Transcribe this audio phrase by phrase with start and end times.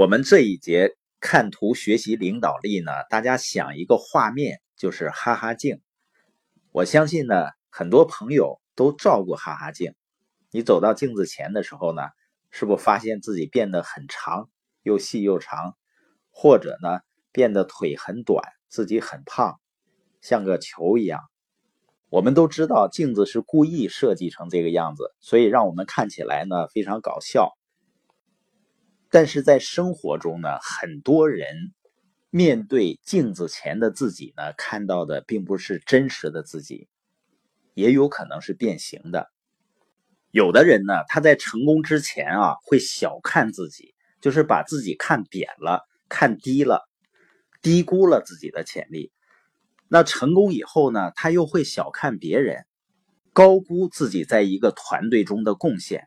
[0.00, 5.82] 我们这一节看图学习领导力呢，大家想一个画面，就是哈哈镜。
[6.72, 9.92] 我相信呢，很多朋友都照过哈哈镜。
[10.52, 12.00] 你走到镜子前的时候呢，
[12.50, 14.48] 是不是发现自己变得很长，
[14.82, 15.76] 又细又长，
[16.30, 19.60] 或者呢，变得腿很短，自己很胖，
[20.22, 21.20] 像个球一样？
[22.08, 27.54] 我们都知道镜子是故意设计成这个样子，所以让我们看起来呢非常搞笑。
[29.10, 31.72] 但是在生活中呢，很多人
[32.30, 36.88] 面对镜子前的自己呢，看到的并不是真实的自己，
[37.74, 39.28] 也有可能是变形的。
[40.30, 46.88] 有的人呢，他在成功之前啊，会小看自己，就是把自己看扁了、看低了，
[47.62, 49.10] 低估了自己的潜力。
[49.88, 52.64] 那成功以后呢，他又会小看别人，
[53.32, 56.06] 高估自己在一个团队中的贡献。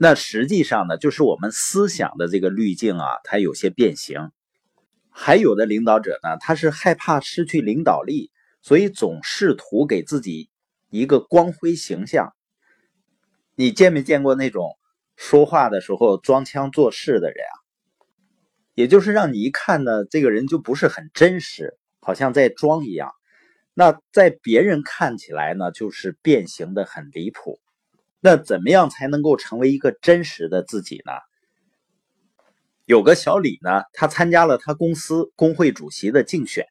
[0.00, 4.30] 那实际上呢，就是我们思想的这个滤镜啊，它有些变形。
[5.10, 8.30] 还有的领导者呢，他是害怕失去领导力，
[8.62, 10.48] 所以总试图给自己
[10.90, 12.32] 一个光辉形象。
[13.56, 14.78] 你见没见过那种
[15.16, 17.54] 说话的时候装腔作势的人啊？
[18.74, 23.10] 也就是让你一看呢，这个人就不是很真实，好像在装一样。
[23.74, 27.58] 那在别人看起来呢，就是变形的很离谱。
[28.20, 31.12] 那怎么样才能够成为一个真实的自己呢？
[32.84, 36.66] 有个小李呢，他参加了他公司工会主席的竞选，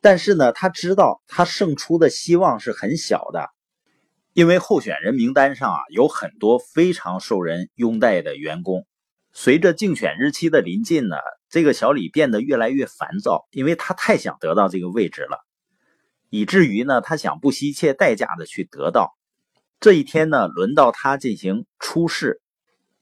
[0.00, 3.48] 但是呢，他知道他胜出的希望是很小的，
[4.32, 8.86] 因为候选人名单上啊有很多非常受人拥戴的员工。
[9.32, 11.16] 随着竞选日期的临近呢，
[11.48, 15.44] 这个小李变得越来越烦躁，因为他太想得到这个位置了，
[16.28, 19.17] 以至于呢，他想不惜一切代价的去得到。
[19.80, 22.40] 这一天呢，轮到他进行初试。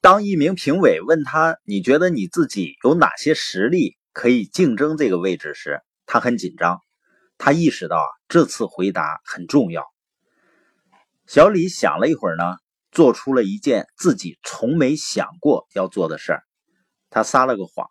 [0.00, 6.80] 当一名评委问他：“你觉得你自己有哪些实力可以竞争这个位置？”时，他很紧张。
[7.36, 9.84] 他意识到啊，这次回答很重要。
[11.26, 12.56] 小李想了一会儿呢，
[12.90, 16.42] 做出了一件自己从没想过要做的事儿。
[17.10, 17.90] 他撒了个谎。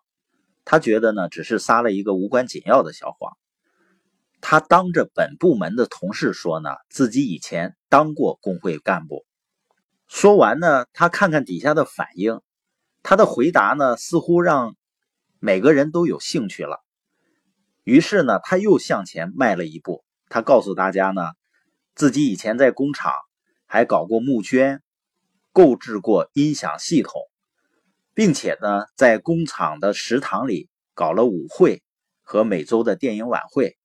[0.64, 3.36] 他觉得呢，只是撒了一个无关紧要的小谎。
[4.42, 9.24] 他当着本部门的同事说呢，自己以前当过工会干部。
[10.08, 12.40] 说完呢，他看看底下的反应，
[13.04, 14.76] 他的回答呢，似乎让
[15.38, 16.80] 每个人都有兴趣了。
[17.84, 20.04] 于是呢，他又向前迈了一步。
[20.28, 21.22] 他告诉大家呢，
[21.94, 23.12] 自己以前在工厂
[23.66, 24.82] 还搞过募捐，
[25.52, 27.22] 购置过音响系统，
[28.12, 31.82] 并且呢，在工厂的食堂里搞了舞会
[32.22, 33.78] 和每周的电影晚会。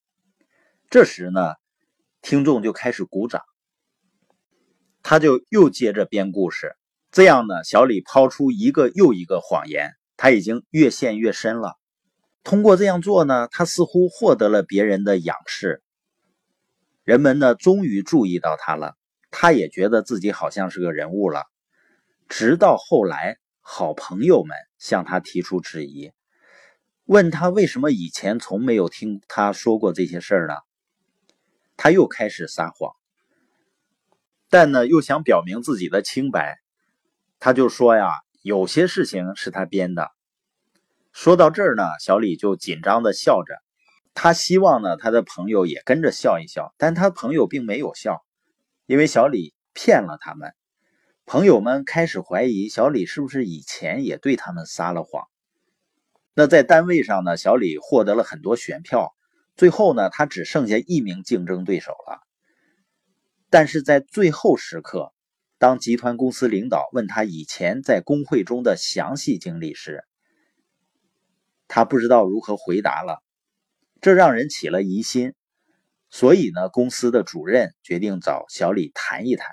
[0.90, 1.56] 这时呢，
[2.22, 3.44] 听众就开始鼓掌。
[5.04, 6.78] 他就又接着编故事，
[7.12, 11.76] 这样呢，小李抛出一个又一个谎言，他已经越陷越深了。
[12.42, 15.84] 通过这样做呢，他似乎获得了别人的仰视，
[17.04, 18.96] 人们呢终于注意到他了，
[19.30, 21.44] 他也觉得自己好像是个人物了。
[22.30, 26.14] 直到后来，好朋友们向他提出质疑，
[27.04, 30.54] 问他为什么以前从没有听他说过这些事儿呢？
[31.78, 32.92] 他又开始撒谎，
[34.50, 36.58] 但呢，又想表明自己的清白。
[37.40, 38.10] 他就说呀，
[38.42, 40.12] 有些事情是他编的。
[41.14, 43.56] 说到这儿呢，小李就紧张的笑着。
[44.16, 48.26] 他希望呢，他的朋友也跟着笑一笑，但他朋友并没有笑，
[48.88, 50.54] 因为小李骗了他们。
[51.26, 55.28] 朋友们开始怀疑小李是不是以前也对他们撒了谎。
[56.34, 59.14] 那在单位上呢，小李获得了很多选票。
[59.58, 62.22] 最后呢，他只剩下一名竞争对手了。
[63.50, 65.12] 但是在最后时刻，
[65.58, 70.04] 当集团公司领导问他以前在工会中的详细经历时，
[71.68, 73.24] 他不知道如何回答了，
[74.00, 75.34] 这让人起了疑心。
[76.10, 79.48] 所以呢，公司的主任决定找小李谈一谈。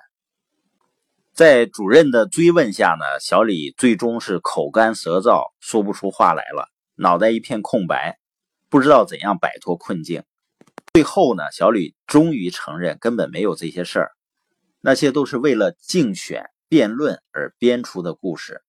[1.32, 8.20] 在主任的追问下呢，小李最终是口干舌燥，说不出话来了，脑袋一片空白。
[8.74, 10.24] 不知道怎样摆脱困境，
[10.92, 14.10] 最后呢，小李终于承认根本没有这些事儿，
[14.80, 18.62] 那些都是为了竞选辩论而编出的故事。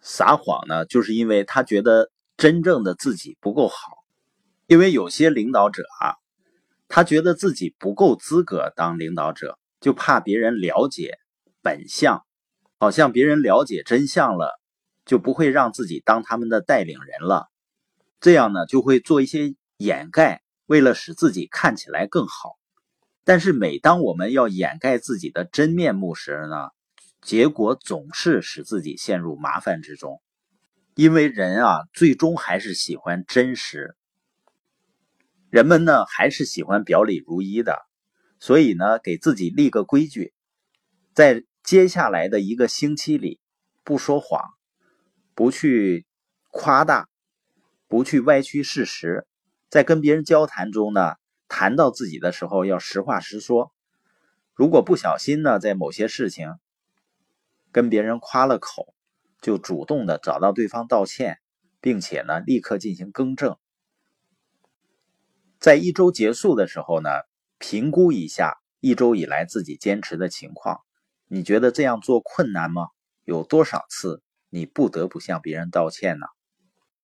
[0.00, 3.74] 撒谎呢，就是因为他觉得真正的自己不够好。
[4.68, 6.14] 因为有些领导者啊，
[6.86, 11.18] 他觉得自己不够资格当领导者，就怕别人了解
[11.62, 12.24] 本相，
[12.78, 14.52] 好像别人了解真相了，
[15.04, 17.48] 就不会让自己当他们的带领人了。
[18.22, 22.56] 这样呢，就会做一些掩盖，为了使自己看起来更好。
[23.24, 26.70] 但是每当我们要掩盖自己的真面目时呢，
[27.20, 30.22] 结果总是使自己陷入麻烦之中。
[30.94, 33.96] 因为人啊，最终还是喜欢真实。
[35.50, 37.76] 人们呢，还是喜欢表里如一的，
[38.38, 40.32] 所以呢，给自己立个规矩，
[41.12, 43.40] 在接下来的一个星期里，
[43.82, 44.44] 不说谎，
[45.34, 46.06] 不去
[46.52, 47.08] 夸大，
[47.92, 49.26] 不去歪曲事实，
[49.68, 51.16] 在跟别人交谈中呢，
[51.46, 53.70] 谈到自己的时候要实话实说。
[54.54, 56.54] 如果不小心呢，在某些事情
[57.70, 58.94] 跟别人夸了口。
[59.42, 61.40] 就主动的找到对方道歉，
[61.82, 63.58] 并且呢，立刻进行更正。
[65.58, 67.10] 在一周结束的时候呢，
[67.58, 70.80] 评估一下一周以来自己坚持的情况。
[71.28, 72.86] 你觉得这样做困难吗？
[73.24, 76.26] 有多少次你不得不向别人道歉呢？